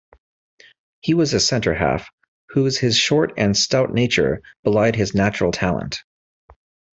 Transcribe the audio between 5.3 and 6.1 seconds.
talent.